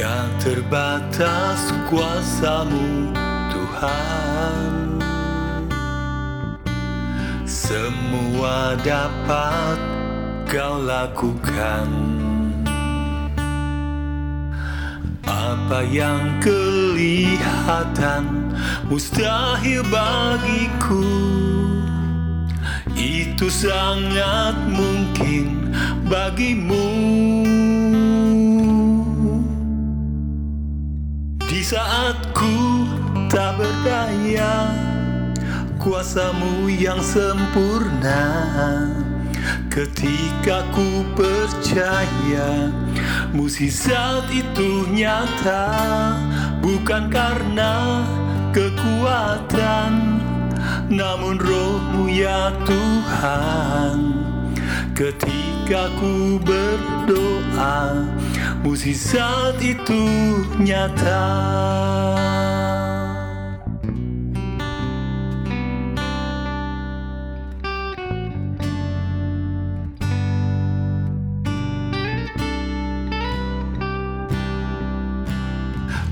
[0.00, 3.12] Tak terbatas kuasamu
[3.52, 4.96] Tuhan.
[7.44, 9.76] Semua dapat
[10.48, 11.84] kau lakukan.
[15.28, 18.24] Apa yang kelihatan
[18.88, 21.12] mustahil bagiku.
[22.96, 25.76] Itu sangat mungkin
[26.08, 26.88] bagimu
[31.70, 32.82] saat ku
[33.30, 34.74] tak berdaya
[35.78, 38.26] Kuasamu yang sempurna.
[39.70, 42.74] Ketika ku percaya
[43.30, 45.70] Musisat itu nyata
[46.58, 48.02] Bukan karena
[48.50, 50.18] kekuatan
[50.90, 53.98] Namun rohmu ya Tuhan.
[54.90, 58.10] Ketika ku berdoa
[58.60, 60.04] Musisat itu
[60.60, 61.24] nyata.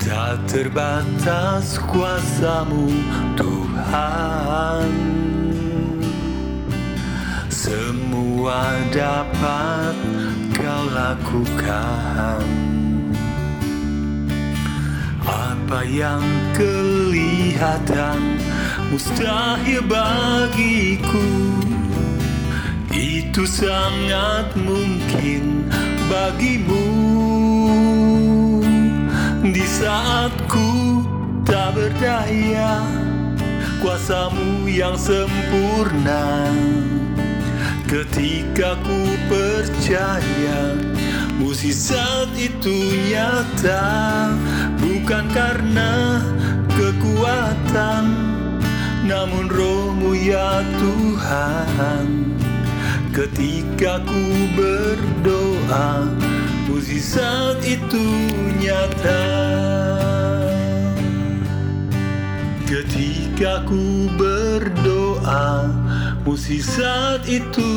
[0.00, 2.88] Tak terbatas kuasamu
[3.36, 4.88] Tuhan.
[7.52, 9.92] Semua dapat
[10.70, 12.46] kau lakukan?
[15.26, 16.22] Apa yang
[16.54, 18.38] kelihatan
[18.94, 21.26] mustahil bagiku?
[22.94, 25.66] Itu sangat mungkin
[26.06, 26.86] bagimu.
[29.50, 31.02] Di saat ku
[31.42, 32.78] tak berdaya
[33.80, 36.52] Kuasamu yang sempurna
[37.90, 40.78] Ketika ku percaya
[41.42, 44.30] Musisat itu nyata
[44.78, 46.22] Bukan karena
[46.70, 48.04] kekuatan
[49.10, 52.06] Namun rohmu ya Tuhan.
[53.10, 54.22] Ketika ku
[54.54, 56.06] berdoa
[56.70, 58.06] Musisat itu
[58.62, 59.26] nyata.
[62.70, 65.66] Ketika ku berdoa
[66.20, 67.72] Musisat itu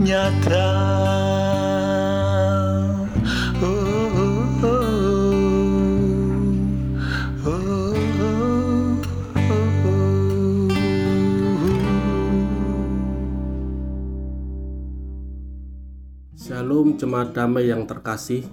[0.00, 0.72] nyata.
[3.60, 4.96] Oh, oh, oh,
[7.44, 7.92] oh,
[16.32, 18.48] Shalom jemaat damai yang terkasih.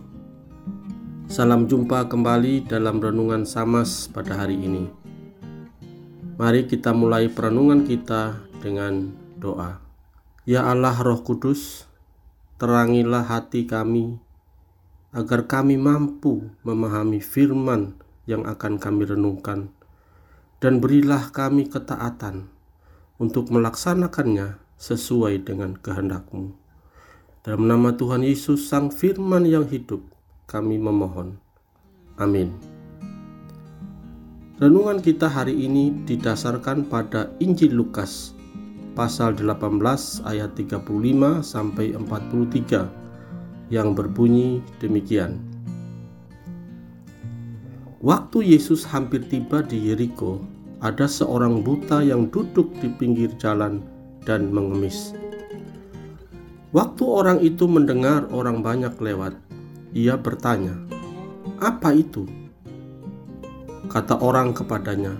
[1.31, 4.91] Salam jumpa kembali dalam Renungan Samas pada hari ini.
[6.35, 9.79] Mari kita mulai perenungan kita dengan doa
[10.43, 11.87] Ya Allah Roh Kudus
[12.59, 14.19] Terangilah hati kami
[15.15, 17.95] Agar kami mampu memahami firman
[18.27, 19.71] yang akan kami renungkan
[20.59, 22.51] Dan berilah kami ketaatan
[23.15, 26.59] Untuk melaksanakannya sesuai dengan kehendakmu
[27.39, 30.03] dalam nama Tuhan Yesus Sang Firman yang hidup,
[30.43, 31.39] kami memohon.
[32.19, 32.51] Amin.
[34.59, 38.35] Renungan kita hari ini didasarkan pada Injil Lukas
[38.99, 39.79] pasal 18
[40.27, 40.83] ayat 35
[41.39, 45.39] sampai 43 yang berbunyi demikian.
[48.03, 50.43] Waktu Yesus hampir tiba di Yeriko,
[50.83, 53.79] ada seorang buta yang duduk di pinggir jalan
[54.27, 55.15] dan mengemis.
[56.75, 59.39] Waktu orang itu mendengar orang banyak lewat,
[59.95, 60.75] ia bertanya,
[61.63, 62.27] "Apa itu?"
[63.87, 65.15] Kata orang kepadanya,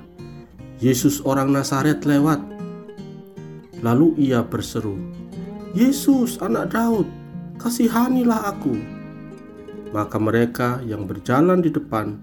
[0.83, 2.58] "Yesus orang Nazaret lewat."
[3.79, 4.99] Lalu ia berseru,
[5.71, 7.07] "Yesus, anak Daud,
[7.61, 8.75] kasihanilah aku."
[9.95, 12.19] Maka mereka yang berjalan di depan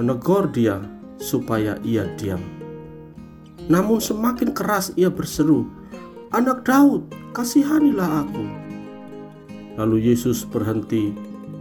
[0.00, 0.80] menegur dia
[1.20, 2.40] supaya ia diam.
[3.66, 5.68] Namun semakin keras ia berseru,
[6.32, 8.44] "Anak Daud, kasihanilah aku."
[9.76, 11.12] Lalu Yesus berhenti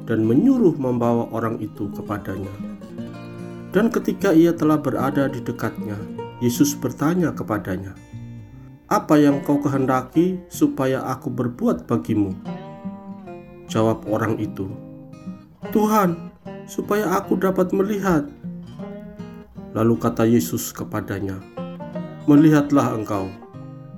[0.07, 2.53] dan menyuruh membawa orang itu kepadanya.
[3.75, 5.99] Dan ketika ia telah berada di dekatnya,
[6.39, 7.91] Yesus bertanya kepadanya,
[8.95, 12.31] "Apa yang kau kehendaki supaya aku berbuat bagimu?"
[13.67, 14.71] Jawab orang itu,
[15.75, 16.31] "Tuhan,
[16.63, 18.31] supaya aku dapat melihat."
[19.75, 21.43] Lalu kata Yesus kepadanya,
[22.23, 23.27] "Melihatlah engkau,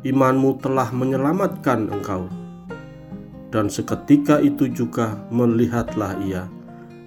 [0.01, 2.25] imanmu telah menyelamatkan engkau."
[3.53, 6.49] Dan seketika itu juga melihatlah ia,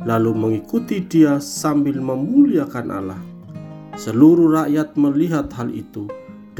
[0.07, 3.23] lalu mengikuti dia sambil memuliakan Allah.
[3.99, 6.07] Seluruh rakyat melihat hal itu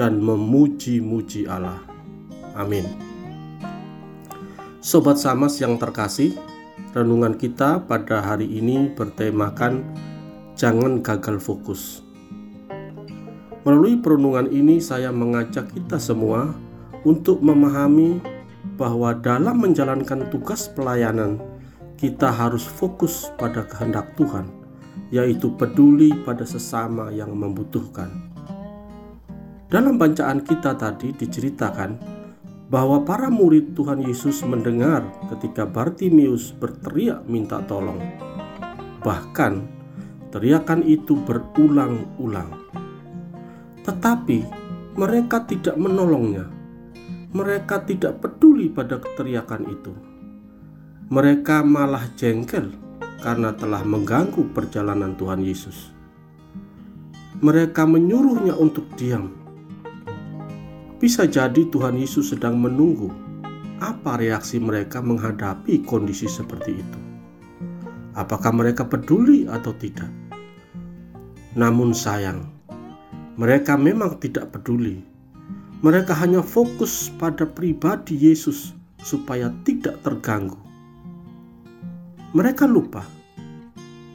[0.01, 1.85] dan memuji-muji Allah.
[2.57, 2.89] Amin.
[4.81, 6.33] Sobat Samas yang terkasih,
[6.91, 9.87] Renungan kita pada hari ini bertemakan
[10.59, 12.03] jangan gagal fokus.
[13.63, 16.51] Melalui perenungan ini saya mengajak kita semua
[17.07, 18.19] untuk memahami
[18.75, 21.39] bahwa dalam menjalankan tugas pelayanan
[21.95, 24.51] kita harus fokus pada kehendak Tuhan,
[25.15, 28.30] yaitu peduli pada sesama yang membutuhkan.
[29.71, 32.19] Dalam bacaan kita tadi diceritakan
[32.67, 38.03] bahwa para murid Tuhan Yesus mendengar ketika Bartimius berteriak minta tolong.
[39.01, 39.53] Bahkan
[40.35, 42.51] teriakan itu berulang-ulang.
[43.87, 44.39] Tetapi
[44.99, 46.51] mereka tidak menolongnya.
[47.31, 50.11] Mereka tidak peduli pada teriakan itu
[51.11, 52.71] mereka malah jengkel
[53.19, 55.91] karena telah mengganggu perjalanan Tuhan Yesus.
[57.43, 59.40] Mereka menyuruhnya untuk diam.
[61.01, 63.09] Bisa jadi Tuhan Yesus sedang menunggu
[63.81, 66.99] apa reaksi mereka menghadapi kondisi seperti itu.
[68.13, 70.13] Apakah mereka peduli atau tidak?
[71.57, 72.45] Namun sayang,
[73.41, 75.01] mereka memang tidak peduli.
[75.81, 80.61] Mereka hanya fokus pada pribadi Yesus supaya tidak terganggu
[82.31, 83.03] mereka lupa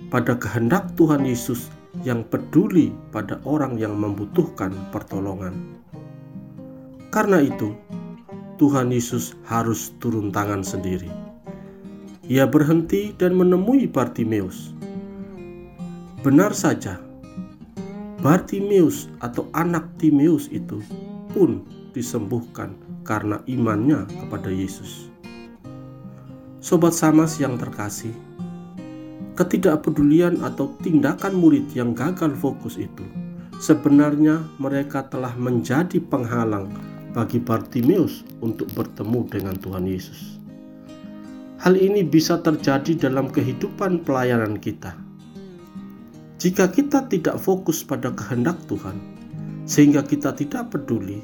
[0.07, 1.67] pada kehendak Tuhan Yesus
[2.07, 5.51] yang peduli pada orang yang membutuhkan pertolongan.
[7.15, 7.71] Karena itu,
[8.59, 11.07] Tuhan Yesus harus turun tangan sendiri.
[12.27, 14.75] Ia berhenti dan menemui Bartimeus.
[16.19, 16.99] Benar saja,
[18.19, 20.83] Bartimeus atau anak Timeus itu
[21.31, 21.63] pun
[21.95, 22.75] disembuhkan
[23.07, 25.07] karena imannya kepada Yesus.
[26.59, 28.11] Sobat Samas yang terkasih,
[29.39, 33.07] ketidakpedulian atau tindakan murid yang gagal fokus itu
[33.63, 36.67] sebenarnya mereka telah menjadi penghalang
[37.15, 40.35] bagi Bartimeus untuk bertemu dengan Tuhan Yesus.
[41.63, 44.91] Hal ini bisa terjadi dalam kehidupan pelayanan kita.
[46.43, 48.99] Jika kita tidak fokus pada kehendak Tuhan,
[49.63, 51.23] sehingga kita tidak peduli,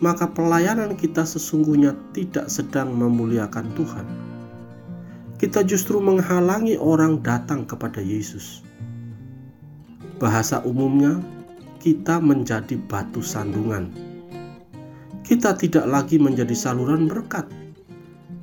[0.00, 4.08] maka pelayanan kita sesungguhnya tidak sedang memuliakan Tuhan
[5.40, 8.60] kita justru menghalangi orang datang kepada Yesus.
[10.20, 11.16] Bahasa umumnya,
[11.80, 13.88] kita menjadi batu sandungan.
[15.30, 17.46] Kita tidak lagi menjadi saluran berkat,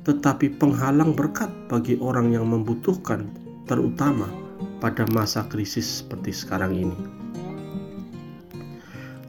[0.08, 3.28] tetapi penghalang berkat bagi orang yang membutuhkan,
[3.68, 4.24] terutama
[4.80, 6.96] pada masa krisis seperti sekarang ini.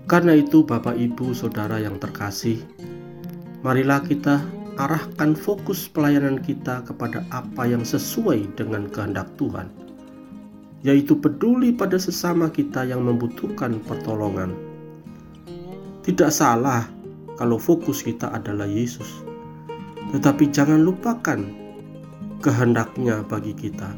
[0.08, 2.64] Karena itu, Bapak, Ibu, saudara yang terkasih,
[3.60, 4.40] marilah kita
[4.80, 9.68] arahkan fokus pelayanan kita kepada apa yang sesuai dengan kehendak Tuhan,
[10.88, 14.56] yaitu peduli pada sesama kita yang membutuhkan pertolongan.
[16.08, 16.99] Tidak salah
[17.40, 19.24] kalau fokus kita adalah Yesus,
[20.12, 21.40] tetapi jangan lupakan
[22.44, 23.96] kehendaknya bagi kita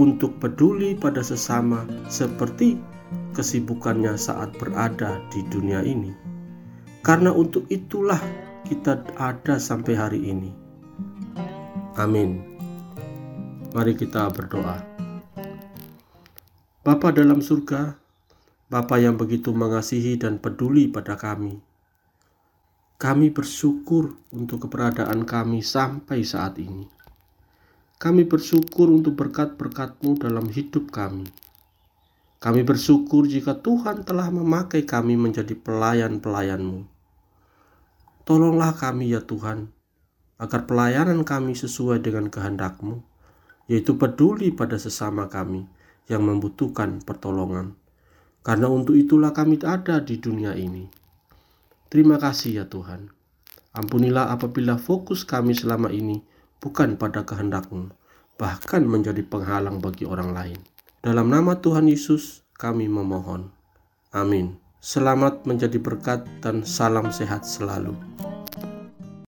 [0.00, 2.80] untuk peduli pada sesama seperti
[3.36, 6.16] kesibukannya saat berada di dunia ini.
[7.04, 8.20] Karena untuk itulah
[8.64, 10.48] kita ada sampai hari ini.
[12.00, 12.40] Amin.
[13.76, 14.80] Mari kita berdoa.
[16.80, 17.92] Bapa dalam surga,
[18.72, 21.69] Bapa yang begitu mengasihi dan peduli pada kami.
[23.00, 26.84] Kami bersyukur untuk keberadaan kami sampai saat ini.
[27.96, 31.24] Kami bersyukur untuk berkat-berkat-Mu dalam hidup kami.
[32.44, 36.84] Kami bersyukur jika Tuhan telah memakai kami menjadi pelayan-pelayan-Mu.
[38.28, 39.72] Tolonglah kami ya Tuhan,
[40.36, 43.00] agar pelayanan kami sesuai dengan kehendak-Mu,
[43.72, 45.64] yaitu peduli pada sesama kami
[46.04, 47.80] yang membutuhkan pertolongan.
[48.44, 50.99] Karena untuk itulah kami ada di dunia ini.
[51.90, 53.10] Terima kasih ya Tuhan.
[53.74, 56.22] Ampunilah apabila fokus kami selama ini
[56.62, 57.90] bukan pada kehendak-Mu,
[58.38, 60.58] bahkan menjadi penghalang bagi orang lain.
[61.02, 63.50] Dalam nama Tuhan Yesus kami memohon.
[64.14, 64.54] Amin.
[64.78, 67.98] Selamat menjadi berkat dan salam sehat selalu.